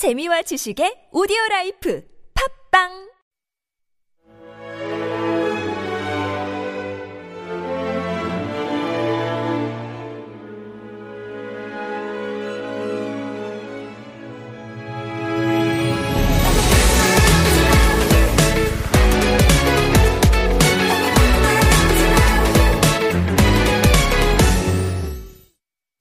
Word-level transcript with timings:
재미와 0.00 0.40
지식의 0.48 1.12
오디오 1.12 1.36
라이프. 1.50 2.00
팝빵 2.32 3.09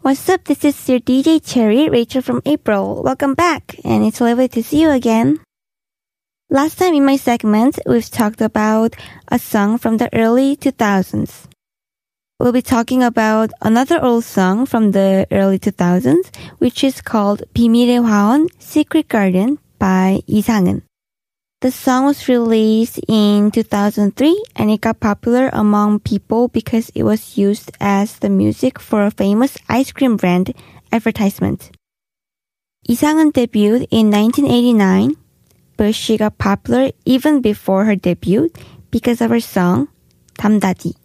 What's 0.08 0.28
up? 0.28 0.44
This 0.44 0.62
is 0.66 0.86
your 0.86 1.00
DJ 1.00 1.40
Cherry, 1.40 1.88
Rachel 1.88 2.20
from 2.20 2.42
April. 2.44 3.02
Welcome 3.02 3.32
back, 3.32 3.74
and 3.86 4.04
it's 4.04 4.20
lovely 4.20 4.48
to 4.48 4.62
see 4.62 4.82
you 4.82 4.90
again. 4.90 5.40
Last 6.50 6.76
time 6.76 6.92
in 6.92 7.06
my 7.06 7.16
segment, 7.16 7.78
we've 7.86 8.10
talked 8.10 8.42
about 8.42 8.94
a 9.28 9.38
song 9.38 9.78
from 9.78 9.96
the 9.96 10.10
early 10.12 10.56
2000s. 10.58 11.48
We'll 12.38 12.52
be 12.52 12.60
talking 12.60 13.02
about 13.02 13.52
another 13.62 13.98
old 14.04 14.24
song 14.24 14.66
from 14.66 14.90
the 14.90 15.26
early 15.32 15.58
2000s, 15.58 16.36
which 16.58 16.84
is 16.84 17.00
called 17.00 17.42
비밀의 17.54 18.04
화원, 18.04 18.48
Secret 18.58 19.08
Garden 19.08 19.56
by 19.78 20.20
이상은. 20.28 20.82
The 21.61 21.71
song 21.71 22.05
was 22.05 22.29
released 22.29 23.01
in 23.09 23.51
2003 23.51 24.15
and 24.55 24.71
it 24.71 24.79
got 24.79 25.01
popular 25.01 25.49
among 25.51 25.99
people 25.99 26.47
because 26.47 26.89
it 26.95 27.03
was 27.03 27.37
used 27.37 27.75
as 27.81 28.19
the 28.19 28.29
music 28.29 28.79
for 28.79 29.03
a 29.03 29.11
famous 29.11 29.57
ice 29.67 29.91
cream 29.91 30.15
brand 30.15 30.53
advertisement. 30.93 31.71
이상은 32.87 33.33
debuted 33.33 33.87
in 33.91 34.09
1989, 34.09 35.17
but 35.75 35.93
she 35.93 36.15
got 36.15 36.37
popular 36.37 36.91
even 37.03 37.41
before 37.41 37.83
her 37.83 37.95
debut 37.97 38.47
because 38.89 39.19
of 39.19 39.29
her 39.29 39.41
song 39.41 39.89
담다디. 40.39 40.95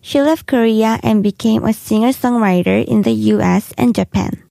She 0.00 0.22
left 0.22 0.46
Korea 0.46 1.00
and 1.02 1.20
became 1.20 1.64
a 1.64 1.72
singer-songwriter 1.72 2.84
in 2.86 3.02
the 3.02 3.34
US 3.34 3.74
and 3.76 3.92
Japan. 3.92 4.44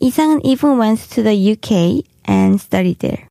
이상은 0.00 0.40
even 0.44 0.78
went 0.78 0.98
to 1.10 1.22
the 1.22 1.36
UK 1.36 2.08
and 2.24 2.58
studied 2.58 3.00
there. 3.00 3.28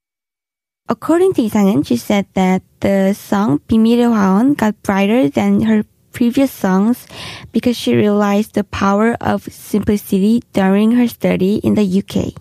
According 0.88 1.34
to 1.34 1.42
이상은, 1.44 1.84
she 1.86 1.96
said 1.96 2.26
that 2.34 2.62
the 2.82 3.14
song 3.14 3.60
비밀의 3.68 4.10
화원 4.12 4.56
got 4.56 4.82
brighter 4.84 5.30
than 5.30 5.62
her 5.62 5.84
previous 6.12 6.52
songs 6.52 7.08
because 7.52 7.78
she 7.78 7.96
realized 7.96 8.54
the 8.54 8.64
power 8.64 9.16
of 9.22 9.44
simplicity 9.52 10.42
during 10.54 10.92
her 10.92 11.08
study 11.08 11.62
in 11.64 11.76
the 11.76 11.86
UK. 11.86 12.34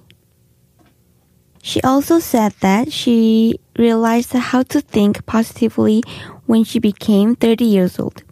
She 1.62 1.80
also 1.82 2.19
said 2.19 2.52
that 2.60 2.92
she 2.92 3.60
realized 3.78 4.32
how 4.32 4.62
to 4.64 4.80
think 4.80 5.25
positively 5.27 6.02
when 6.47 6.64
she 6.64 6.78
became 6.78 7.36
30 7.36 7.64
years 7.64 7.98
old. 8.00 8.25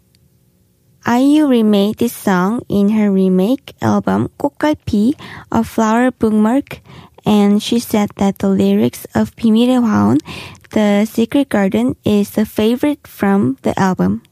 IU 1.07 1.47
remade 1.47 1.97
this 1.97 2.11
song 2.11 2.61
in 2.67 2.89
her 2.89 3.09
remake 3.09 3.73
album 3.81 4.29
"꽃갈피" 4.37 5.15
a 5.51 5.63
flower 5.63 6.11
bookmark, 6.11 6.81
and 7.24 7.62
she 7.62 7.78
said 7.78 8.10
that 8.16 8.38
the 8.38 8.48
lyrics 8.48 9.06
of 9.14 9.34
비밀의 9.36 9.80
화원, 9.80 10.18
The 10.70 11.04
Secret 11.06 11.48
Garden, 11.48 11.96
is 12.04 12.30
the 12.30 12.44
favorite 12.44 13.06
from 13.06 13.56
the 13.62 13.78
album. 13.78 14.22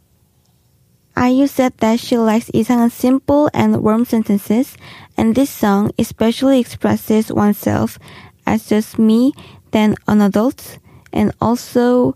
IU 1.17 1.47
said 1.47 1.77
that 1.79 2.01
she 2.01 2.17
likes 2.17 2.51
이상한 2.51 2.91
simple 2.91 3.51
and 3.53 3.83
warm 3.83 4.05
sentences, 4.05 4.77
and 5.17 5.35
this 5.35 5.51
song 5.51 5.91
especially 5.99 6.59
expresses 6.59 7.31
oneself 7.31 7.99
as 8.47 8.67
just 8.67 8.99
me, 8.99 9.33
then 9.73 9.95
an 10.09 10.21
adult, 10.21 10.79
and 11.13 11.33
also 11.41 12.15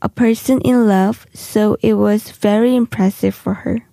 a 0.00 0.08
person 0.08 0.60
in 0.62 0.88
love, 0.88 1.26
so 1.32 1.76
it 1.80 1.94
was 1.94 2.30
very 2.30 2.74
impressive 2.74 3.34
for 3.34 3.54
her. 3.62 3.86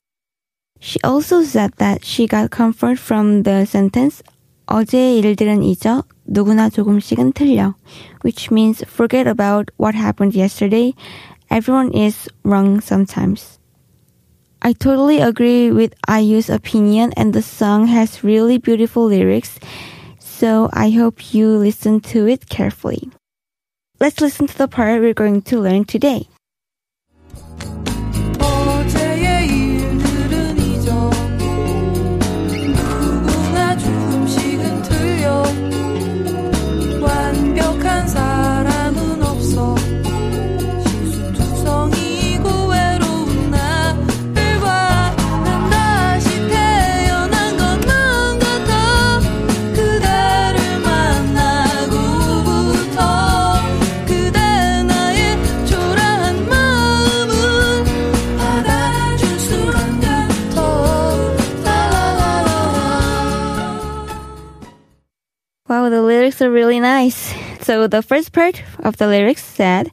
She 0.80 1.00
also 1.04 1.44
said 1.44 1.74
that 1.78 2.06
she 2.06 2.26
got 2.26 2.50
comfort 2.50 2.98
from 2.98 3.44
the 3.44 3.66
sentence 3.66 4.24
어제의 4.68 5.18
일들은 5.18 5.64
잊어 5.64 6.04
누구나 6.26 6.70
조금씩은 6.70 7.34
틀려, 7.34 7.74
which 8.24 8.50
means 8.52 8.84
forget 8.88 9.28
about 9.28 9.72
what 9.78 9.96
happened 9.96 10.38
yesterday. 10.38 10.94
Everyone 11.50 11.92
is 11.94 12.30
wrong 12.44 12.80
sometimes. 12.80 13.58
I 14.62 14.74
totally 14.74 15.20
agree 15.22 15.72
with 15.72 15.96
IU's 16.08 16.50
opinion 16.50 17.14
and 17.18 17.34
the 17.34 17.42
song 17.42 17.88
has 17.88 18.24
really 18.24 18.60
beautiful 18.60 19.06
lyrics, 19.06 19.58
so 20.20 20.70
I 20.74 20.92
hope 20.92 21.34
you 21.34 21.48
listen 21.48 22.02
to 22.14 22.28
it 22.28 22.50
carefully. 22.50 23.10
Let's 24.00 24.22
listen 24.22 24.48
to 24.48 24.58
the 24.58 24.68
part 24.68 25.02
we're 25.02 25.14
going 25.14 25.42
to 25.44 25.60
learn 25.60 25.86
today. 25.86 26.28
lyrics 66.34 66.42
are 66.42 66.50
really 66.50 66.80
nice. 66.80 67.34
So 67.62 67.88
the 67.88 68.02
first 68.02 68.34
part 68.34 68.64
of 68.80 68.98
the 68.98 69.06
lyrics 69.06 69.44
said, 69.44 69.92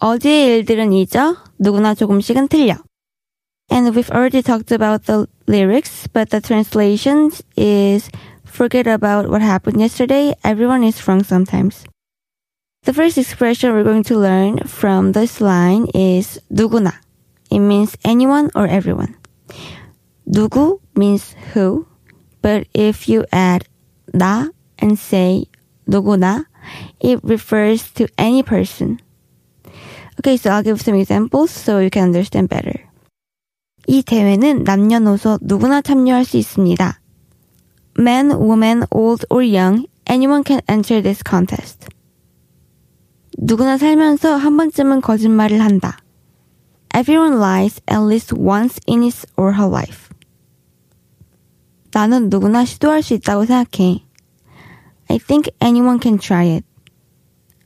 어제의 0.00 0.64
일들은 0.64 0.92
잊어, 0.92 1.36
누구나 1.60 1.94
조금씩은 1.94 2.48
틀려. 2.48 2.78
And 3.68 3.94
we've 3.94 4.10
already 4.10 4.42
talked 4.42 4.72
about 4.72 5.04
the 5.04 5.28
lyrics, 5.46 6.06
but 6.08 6.30
the 6.30 6.40
translation 6.40 7.30
is, 7.56 8.08
forget 8.46 8.86
about 8.86 9.28
what 9.28 9.42
happened 9.42 9.78
yesterday, 9.78 10.34
everyone 10.42 10.82
is 10.82 11.06
wrong 11.06 11.22
sometimes. 11.22 11.84
The 12.84 12.94
first 12.94 13.18
expression 13.18 13.74
we're 13.74 13.84
going 13.84 14.04
to 14.04 14.16
learn 14.16 14.64
from 14.64 15.12
this 15.12 15.42
line 15.42 15.86
is 15.94 16.40
누구나. 16.50 16.94
It 17.50 17.60
means 17.60 17.94
anyone 18.02 18.48
or 18.54 18.66
everyone. 18.66 19.14
누구 20.26 20.80
means 20.96 21.34
who, 21.52 21.86
but 22.40 22.66
if 22.72 23.10
you 23.10 23.26
add 23.30 23.66
나 24.14 24.48
and 24.78 24.98
say 24.98 25.44
누구나, 25.87 26.45
it 27.03 27.19
refers 27.23 27.91
to 27.93 28.07
any 28.17 28.43
person. 28.43 28.99
Okay, 30.19 30.37
so 30.37 30.49
I'll 30.49 30.63
give 30.63 30.81
some 30.81 30.95
examples 30.95 31.51
so 31.51 31.79
you 31.79 31.89
can 31.89 32.03
understand 32.03 32.49
better. 32.49 32.73
이 33.87 34.01
대회는 34.01 34.63
남녀노소 34.63 35.39
누구나 35.41 35.81
참여할 35.81 36.25
수 36.25 36.37
있습니다. 36.37 36.99
Men, 37.99 38.31
women, 38.31 38.83
old 38.91 39.25
or 39.29 39.45
young, 39.45 39.87
anyone 40.09 40.43
can 40.45 40.61
enter 40.67 41.01
this 41.01 41.21
contest. 41.27 41.87
누구나 43.37 43.77
살면서 43.77 44.35
한 44.35 44.57
번쯤은 44.57 45.01
거짓말을 45.01 45.61
한다. 45.61 45.97
Everyone 46.95 47.37
lies 47.37 47.81
at 47.89 48.01
least 48.05 48.33
once 48.35 48.79
in 48.87 49.03
his 49.03 49.27
or 49.37 49.53
her 49.53 49.69
life. 49.69 50.09
나는 51.91 52.29
누구나 52.29 52.65
시도할 52.65 53.03
수 53.03 53.13
있다고 53.13 53.45
생각해. 53.45 54.04
I 55.08 55.18
think 55.18 55.48
anyone 55.60 55.98
can 55.98 56.18
try 56.18 56.44
it. 56.44 56.64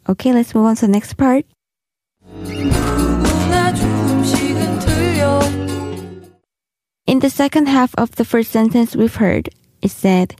Okay, 0.08 0.32
let's 0.32 0.54
move 0.54 0.66
on 0.66 0.76
to 0.76 0.86
the 0.86 0.92
next 0.92 1.14
part. 1.14 1.44
누구나 2.44 3.72
조금씩은 3.74 4.78
틀려 4.80 5.40
In 7.06 7.20
the 7.20 7.28
second 7.28 7.68
half 7.68 7.94
of 7.96 8.16
the 8.16 8.24
first 8.24 8.50
sentence 8.50 8.96
we've 8.96 9.16
heard, 9.16 9.50
it 9.82 9.90
said, 9.90 10.34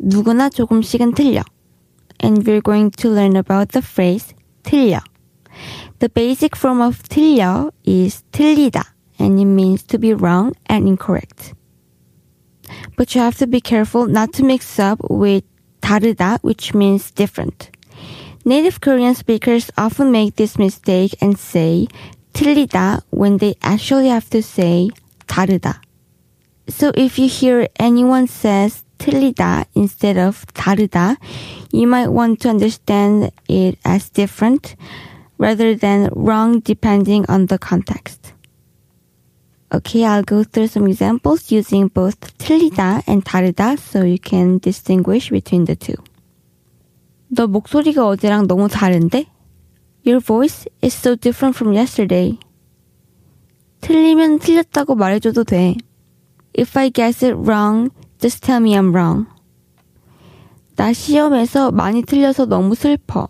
누구나 0.00 0.48
조금씩은 0.48 1.14
틀려. 1.14 1.42
And 2.20 2.46
we're 2.46 2.62
going 2.62 2.90
to 2.92 3.08
learn 3.08 3.36
about 3.36 3.72
the 3.72 3.82
phrase 3.82 4.34
틀려. 4.62 5.00
The 5.98 6.08
basic 6.08 6.56
form 6.56 6.80
of 6.80 7.02
틀려 7.08 7.70
is 7.84 8.22
틀리다, 8.32 8.84
and 9.18 9.38
it 9.38 9.44
means 9.44 9.82
to 9.84 9.98
be 9.98 10.14
wrong 10.14 10.54
and 10.66 10.88
incorrect. 10.88 11.54
But 12.96 13.14
you 13.14 13.20
have 13.20 13.36
to 13.38 13.46
be 13.46 13.60
careful 13.60 14.06
not 14.06 14.32
to 14.34 14.44
mix 14.44 14.78
up 14.78 14.98
with 15.08 15.44
다르다, 15.82 16.38
which 16.42 16.74
means 16.74 17.10
different. 17.10 17.70
Native 18.44 18.80
Korean 18.80 19.14
speakers 19.14 19.70
often 19.76 20.10
make 20.10 20.36
this 20.36 20.58
mistake 20.58 21.14
and 21.20 21.38
say 21.38 21.86
틀리다 22.32 23.02
when 23.10 23.38
they 23.38 23.54
actually 23.62 24.08
have 24.08 24.28
to 24.30 24.42
say 24.42 24.90
다르다. 25.26 25.80
So 26.68 26.92
if 26.94 27.18
you 27.18 27.28
hear 27.28 27.68
anyone 27.78 28.26
says 28.26 28.84
틀리다 28.98 29.66
instead 29.74 30.18
of 30.18 30.44
다르다, 30.54 31.16
you 31.72 31.86
might 31.86 32.08
want 32.08 32.40
to 32.40 32.48
understand 32.48 33.30
it 33.48 33.78
as 33.84 34.10
different 34.10 34.76
rather 35.38 35.74
than 35.74 36.10
wrong 36.14 36.60
depending 36.60 37.24
on 37.28 37.46
the 37.46 37.58
context. 37.58 38.21
Okay, 39.75 40.05
I'll 40.05 40.21
go 40.21 40.43
through 40.43 40.67
some 40.67 40.87
examples 40.87 41.51
using 41.51 41.87
both 41.87 42.19
틀리다 42.37 43.01
and 43.07 43.25
다르다 43.25 43.73
so 43.79 44.05
you 44.05 44.19
can 44.19 44.59
distinguish 44.59 45.31
between 45.31 45.65
the 45.65 45.75
two. 45.75 45.95
너 47.29 47.47
목소리가 47.47 48.07
어제랑 48.07 48.45
너무 48.45 48.67
다른데? 48.67 49.25
Your 50.05 50.19
voice 50.19 50.67
is 50.83 50.93
so 50.93 51.15
different 51.15 51.57
from 51.57 51.73
yesterday. 51.73 52.37
틀리면 53.81 54.39
틀렸다고 54.39 54.93
말해줘도 54.93 55.43
돼. 55.43 55.75
If 56.53 56.77
I 56.77 56.89
guess 56.91 57.25
it 57.25 57.35
wrong, 57.35 57.89
just 58.19 58.43
tell 58.43 58.61
me 58.61 58.75
I'm 58.77 58.93
wrong. 58.93 59.25
나 60.75 60.93
시험에서 60.93 61.71
많이 61.71 62.03
틀려서 62.03 62.45
너무 62.45 62.75
슬퍼. 62.75 63.29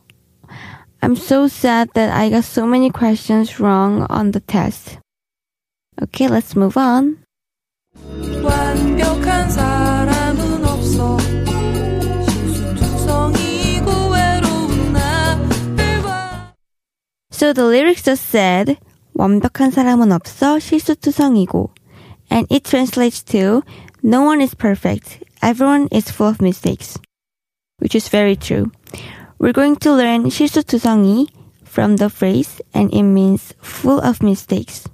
I'm 0.99 1.15
so 1.15 1.45
sad 1.45 1.89
that 1.93 2.11
I 2.11 2.29
got 2.29 2.43
so 2.43 2.65
many 2.65 2.89
questions 2.89 3.61
wrong 3.61 4.05
on 4.09 4.31
the 4.31 4.41
test. 4.41 5.02
Okay, 6.00 6.28
let's 6.28 6.54
move 6.56 6.76
on. 6.76 7.18
완벽한 8.42 9.50
사람은 9.50 10.64
없어 10.64 11.18
실수투성이고 12.28 13.90
외로운 14.12 14.92
나를 14.92 16.02
봐 16.02 16.54
So 17.32 17.52
the 17.52 17.66
lyrics 17.68 18.04
just 18.04 18.28
said, 18.28 18.78
완벽한 19.14 19.70
사람은 19.72 20.12
없어 20.12 20.58
실수투성이고. 20.60 21.70
And 22.30 22.46
it 22.50 22.64
translates 22.64 23.22
to, 23.32 23.62
no 24.02 24.22
one 24.22 24.40
is 24.40 24.54
perfect. 24.54 25.24
Everyone 25.42 25.88
is 25.90 26.10
full 26.10 26.28
of 26.28 26.40
mistakes. 26.40 26.98
Which 27.80 27.96
is 27.96 28.08
very 28.08 28.36
true. 28.36 28.70
We're 29.38 29.52
going 29.52 29.76
to 29.80 29.92
learn 29.94 30.26
실수투성이 30.30 31.28
from 31.64 31.96
the 31.96 32.08
phrase 32.10 32.60
and 32.74 32.92
it 32.92 33.02
means 33.02 33.54
full 33.60 34.00
of 34.00 34.22
mistakes. 34.22 34.84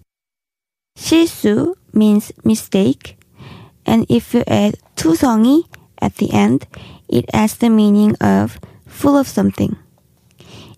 실수 0.98 1.74
means 1.94 2.32
mistake 2.44 3.16
and 3.86 4.06
if 4.08 4.34
you 4.34 4.44
add 4.46 4.76
투성이 4.96 5.64
at 6.00 6.16
the 6.16 6.32
end, 6.32 6.66
it 7.08 7.24
adds 7.32 7.56
the 7.58 7.70
meaning 7.70 8.14
of 8.20 8.58
full 8.86 9.16
of 9.16 9.28
something. 9.28 9.76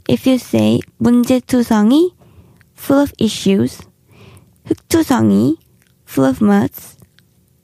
If 0.08 0.26
you 0.26 0.38
say 0.38 0.81
문제투성이, 1.00 2.12
full 2.75 3.00
of 3.00 3.12
issues, 3.19 3.81
흙투성이, 4.66 5.56
full 6.04 6.26
of 6.26 6.40
muds, 6.43 6.96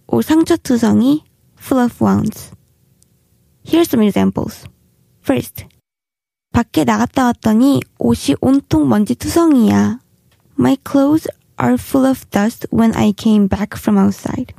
or 0.08 0.22
상처투성이, 0.22 1.22
full 1.56 1.78
of 1.78 2.00
wounds. 2.00 2.52
Here's 3.64 3.88
some 3.88 4.02
examples. 4.02 4.66
First, 5.20 5.66
밖에 6.52 6.84
나갔다 6.84 7.26
왔더니 7.26 7.80
옷이 7.98 8.36
온통 8.40 8.88
먼지투성이야. 8.88 10.00
My 10.58 10.76
clothes 10.84 11.28
are 11.58 11.76
full 11.76 12.06
of 12.06 12.28
dust 12.30 12.66
when 12.70 12.94
I 12.94 13.12
came 13.12 13.48
back 13.48 13.76
from 13.76 13.98
outside. 13.98 14.54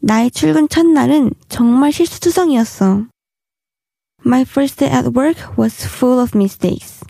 나의 0.00 0.30
출근 0.30 0.68
첫날은 0.68 1.34
정말 1.48 1.92
실수투성이었어. 1.92 3.06
My 4.24 4.42
first 4.42 4.78
day 4.78 4.90
at 4.90 5.14
work 5.14 5.36
was 5.58 5.84
full 5.86 6.20
of 6.20 6.36
mistakes. 6.36 7.04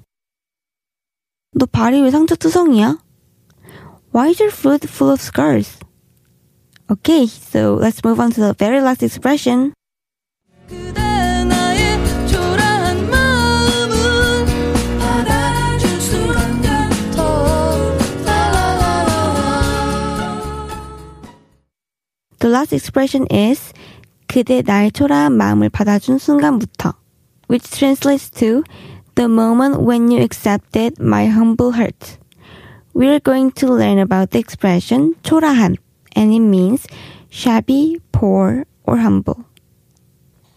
너 1.52 1.66
발이 1.66 2.00
왜 2.02 2.10
상처투성이야? 2.10 2.98
Why 4.12 4.30
is 4.30 4.40
your 4.40 4.52
foot 4.52 4.88
full 4.88 5.10
of 5.12 5.20
scars? 5.20 5.78
Okay, 6.90 7.26
so 7.26 7.74
let's 7.74 8.02
move 8.04 8.18
on 8.20 8.32
to 8.32 8.40
the 8.40 8.54
very 8.54 8.80
last 8.80 9.02
expression. 9.02 9.72
The 22.44 22.48
last 22.48 22.72
expression 22.72 23.26
is 23.30 23.74
그대 24.26 24.62
나의 24.62 24.92
초라한 24.92 25.34
마음을 25.34 25.68
받아준 25.68 26.16
순간부터, 26.16 26.94
which 27.50 27.70
translates 27.70 28.30
to 28.30 28.62
the 29.14 29.28
moment 29.28 29.82
when 29.84 30.10
you 30.10 30.22
accepted 30.22 30.96
my 30.98 31.26
humble 31.26 31.72
hurt. 31.76 32.16
We're 32.94 33.20
going 33.20 33.52
to 33.60 33.68
learn 33.68 33.98
about 33.98 34.30
the 34.30 34.38
expression 34.38 35.16
초라한, 35.22 35.76
and 36.16 36.32
it 36.32 36.40
means 36.40 36.86
shabby, 37.28 38.00
poor, 38.10 38.64
or 38.84 38.96
humble. 38.96 39.44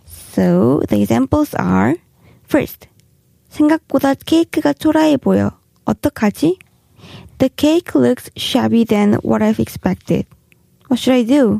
So 0.05 0.83
the 0.87 1.01
examples 1.01 1.53
are 1.59 1.97
first, 2.47 2.87
생각보다 3.51 4.13
케이크가 4.13 4.71
초라해 4.71 5.17
보여. 5.17 5.51
어떡하지? 5.83 6.59
The 7.39 7.49
cake 7.49 7.93
looks 7.93 8.31
shabby 8.37 8.85
than 8.85 9.15
what 9.15 9.43
I've 9.43 9.59
expected. 9.59 10.25
What 10.87 11.01
should 11.01 11.15
I 11.15 11.23
do? 11.23 11.59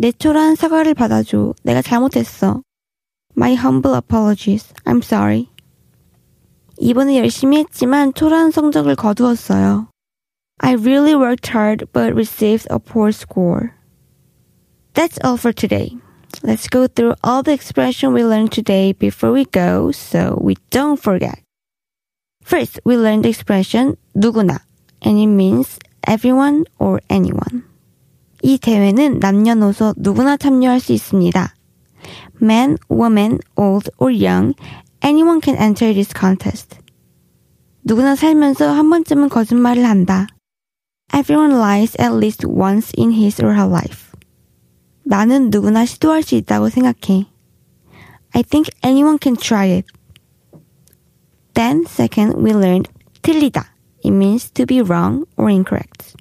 내 0.00 0.12
초라한 0.12 0.56
사과를 0.56 0.94
받아줘. 0.94 1.54
내가 1.62 1.82
잘못했어. 1.82 2.62
My 3.36 3.54
humble 3.54 3.96
apologies. 3.96 4.72
I'm 4.84 5.02
sorry. 5.02 5.48
이번에 6.78 7.18
열심히 7.18 7.58
했지만 7.58 8.12
초라한 8.12 8.50
성적을 8.50 8.96
거두었어요. 8.96 9.88
I 10.58 10.72
really 10.74 11.14
worked 11.14 11.48
hard 11.48 11.86
but 11.92 12.14
received 12.14 12.66
a 12.70 12.78
poor 12.78 13.10
score. 13.12 13.72
That's 14.94 15.18
all 15.24 15.36
for 15.36 15.52
today. 15.52 15.96
Let's 16.42 16.68
go 16.68 16.86
through 16.86 17.14
all 17.22 17.42
the 17.42 17.52
expression 17.52 18.12
we 18.12 18.24
learned 18.24 18.52
today 18.52 18.92
before 18.92 19.32
we 19.32 19.44
go 19.44 19.90
so 19.92 20.38
we 20.40 20.56
don't 20.70 21.00
forget. 21.00 21.40
First, 22.42 22.80
we 22.84 22.96
learned 22.96 23.24
the 23.24 23.30
expression 23.30 23.96
누구나 24.14 24.60
and 25.02 25.18
it 25.18 25.26
means 25.26 25.78
everyone 26.06 26.64
or 26.78 27.00
anyone. 27.10 27.64
이 28.42 28.58
대회는 28.58 29.18
남녀노소 29.18 29.94
누구나 29.96 30.36
참여할 30.36 30.80
수 30.80 30.92
있습니다. 30.92 31.54
Man, 32.42 32.76
woman, 32.90 33.38
old 33.56 33.90
or 33.98 34.14
young, 34.14 34.54
anyone 35.04 35.40
can 35.42 35.60
enter 35.60 35.92
this 35.92 36.12
contest. 36.16 36.78
누구나 37.84 38.14
살면서 38.14 38.70
한 38.70 38.90
번쯤은 38.90 39.28
거짓말을 39.28 39.84
한다. 39.84 40.26
Everyone 41.14 41.54
lies 41.54 41.96
at 42.00 42.14
least 42.14 42.46
once 42.46 42.92
in 42.98 43.12
his 43.12 43.40
or 43.42 43.54
her 43.54 43.68
life. 43.70 44.12
나는 45.04 45.50
누구나 45.50 45.86
시도할 45.86 46.22
수 46.22 46.34
있다고 46.34 46.68
생각해. 46.68 47.26
I 48.32 48.42
think 48.42 48.70
anyone 48.84 49.18
can 49.22 49.36
try 49.36 49.68
it. 49.70 49.86
Then, 51.54 51.84
second, 51.86 52.36
we 52.36 52.52
learned 52.52 52.90
틀리다. 53.22 53.64
It 54.04 54.10
means 54.10 54.50
to 54.52 54.66
be 54.66 54.82
wrong 54.82 55.24
or 55.36 55.48
incorrect. 55.48 56.16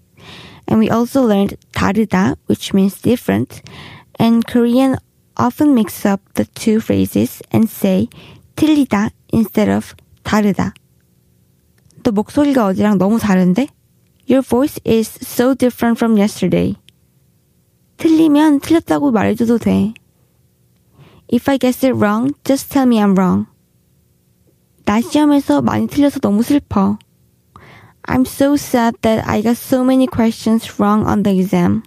And 0.68 0.80
we 0.80 0.90
also 0.90 1.22
learned 1.22 1.58
다르다, 1.74 2.36
which 2.48 2.74
means 2.74 3.02
different. 3.02 3.62
And 4.20 4.46
Korean 4.46 4.98
often 5.38 5.74
mix 5.74 6.06
up 6.06 6.22
the 6.34 6.46
two 6.46 6.80
phrases 6.80 7.42
and 7.52 7.70
say 7.70 8.08
틀리다 8.56 9.12
instead 9.34 9.70
of 9.70 9.94
다르다. 10.24 10.74
너 12.04 12.12
목소리가 12.12 12.66
어제랑 12.68 12.98
너무 12.98 13.20
다른데? 13.20 13.68
Your 14.30 14.42
voice 14.42 14.80
is 14.86 15.10
so 15.22 15.54
different 15.54 15.98
from 15.98 16.18
yesterday. 16.18 16.76
틀리면 17.98 18.60
틀렸다고 18.60 19.12
말해줘도 19.12 19.58
돼. 19.58 19.94
If 21.32 21.50
I 21.50 21.58
guess 21.58 21.86
it 21.86 21.96
wrong, 21.96 22.34
just 22.44 22.70
tell 22.70 22.88
me 22.88 22.98
I'm 22.98 23.18
wrong. 23.18 23.48
나 24.86 25.02
시험에서 25.02 25.62
많이 25.62 25.88
틀려서 25.88 26.20
너무 26.20 26.44
슬퍼. 26.44 26.98
I'm 28.08 28.26
so 28.26 28.56
sad 28.56 28.96
that 29.02 29.28
I 29.28 29.42
got 29.42 29.58
so 29.58 29.84
many 29.84 30.08
questions 30.08 30.80
wrong 30.80 31.06
on 31.06 31.24
the 31.24 31.32
exam. 31.32 31.84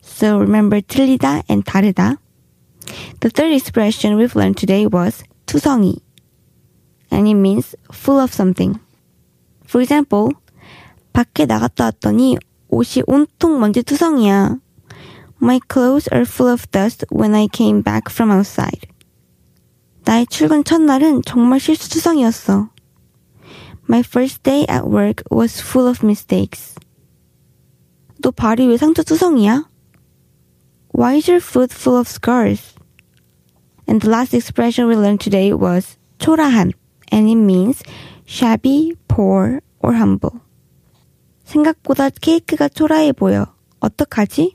So 0.00 0.38
remember 0.38 0.80
틀리다 0.80 1.42
and 1.48 1.64
다르다. 1.64 2.18
The 3.20 3.30
third 3.30 3.52
expression 3.52 4.16
we've 4.16 4.36
learned 4.36 4.56
today 4.56 4.86
was 4.86 5.24
투성이. 5.46 6.00
And 7.10 7.26
it 7.26 7.34
means 7.34 7.74
full 7.92 8.20
of 8.20 8.32
something. 8.32 8.78
For 9.66 9.82
example, 9.82 10.30
밖에 11.12 11.46
나갔다 11.46 11.84
왔더니 11.84 12.36
옷이 12.68 13.02
온통 13.06 13.58
먼지 13.60 13.82
투성이야. 13.82 14.58
My 15.42 15.60
clothes 15.68 16.08
are 16.12 16.24
full 16.24 16.52
of 16.52 16.70
dust 16.70 17.04
when 17.10 17.34
I 17.34 17.48
came 17.52 17.82
back 17.82 18.10
from 18.10 18.30
outside. 18.30 18.86
나의 20.04 20.26
출근 20.26 20.64
첫날은 20.64 21.22
정말 21.24 21.60
실수투성이었어. 21.60 22.68
My 23.88 24.02
first 24.02 24.42
day 24.42 24.64
at 24.68 24.88
work 24.88 25.22
was 25.30 25.60
full 25.60 25.86
of 25.86 26.04
mistakes. 26.04 26.74
너 28.22 28.30
발이 28.30 28.66
왜 28.66 28.76
상처투성이야? 28.76 29.68
Why 30.92 31.16
is 31.16 31.28
your 31.28 31.40
foot 31.40 31.72
full 31.72 31.98
of 31.98 32.08
scars? 32.08 32.74
And 33.86 34.00
the 34.00 34.08
last 34.08 34.32
expression 34.32 34.88
we 34.88 34.96
learned 34.96 35.20
today 35.20 35.52
was 35.52 35.98
초라한, 36.18 36.72
and 37.12 37.28
it 37.28 37.36
means 37.36 37.82
shabby, 38.24 38.96
poor, 39.08 39.60
or 39.80 39.94
humble. 39.94 40.40
생각보다 41.44 42.08
케이크가 42.08 42.68
초라해 42.68 43.12
보여. 43.12 43.52
어떡하지? 43.80 44.54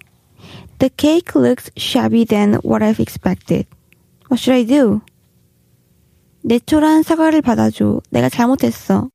The 0.79 0.89
cake 0.97 1.35
looks 1.35 1.69
shabby 1.77 2.25
than 2.25 2.55
what 2.63 2.81
I've 2.81 2.99
expected. 2.99 3.67
What 4.29 4.39
should 4.41 4.55
I 4.55 4.65
do? 4.65 5.01
내 6.41 6.57
초라한 6.57 7.03
사과를 7.03 7.41
받아줘. 7.41 8.01
내가 8.09 8.29
잘못했어. 8.29 9.09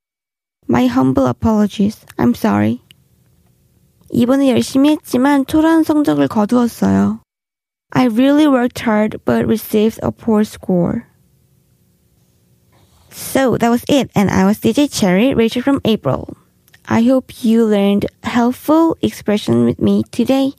My 0.69 0.87
humble 0.87 1.27
apologies. 1.27 2.05
I'm 2.19 2.35
sorry. 2.35 2.81
이번에 4.11 4.51
열심히 4.51 4.91
했지만 4.91 5.47
초라한 5.47 5.85
성적을 5.85 6.29
거두었어요. 6.29 7.21
I 7.93 8.07
really 8.07 8.47
worked 8.47 8.81
hard 8.81 9.21
but 9.25 9.47
received 9.47 9.99
a 10.03 10.11
poor 10.11 10.45
score. 10.45 11.07
So 13.11 13.57
that 13.59 13.71
was 13.71 13.85
it, 13.89 14.11
and 14.17 14.31
I 14.31 14.45
was 14.45 14.59
DJ 14.59 14.91
Cherry, 14.91 15.35
Rachel 15.35 15.63
from 15.63 15.81
April. 15.85 16.37
I 16.89 17.03
hope 17.03 17.45
you 17.45 17.65
learned 17.65 18.07
helpful 18.23 18.97
expression 19.01 19.65
with 19.65 19.81
me 19.81 20.03
today. 20.11 20.53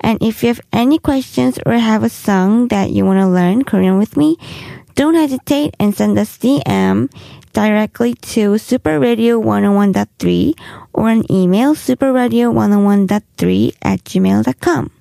And 0.00 0.22
if 0.22 0.42
you 0.42 0.48
have 0.48 0.60
any 0.72 0.98
questions 0.98 1.58
or 1.66 1.74
have 1.74 2.04
a 2.04 2.08
song 2.08 2.68
that 2.68 2.90
you 2.90 3.04
want 3.04 3.18
to 3.20 3.26
learn 3.26 3.64
Korean 3.64 3.98
with 3.98 4.16
me, 4.16 4.38
don't 4.95 5.15
hesitate 5.15 5.75
and 5.79 5.95
send 5.95 6.17
us 6.17 6.37
DM 6.37 7.09
directly 7.53 8.15
to 8.15 8.53
superradio101.3 8.53 10.53
or 10.93 11.09
an 11.09 11.31
email 11.31 11.75
superradio101.3 11.75 13.75
at 13.81 14.03
gmail.com. 14.03 14.91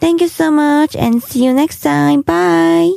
Thank 0.00 0.20
you 0.20 0.28
so 0.28 0.50
much 0.50 0.94
and 0.96 1.22
see 1.22 1.44
you 1.44 1.52
next 1.52 1.80
time. 1.80 2.22
Bye! 2.22 2.94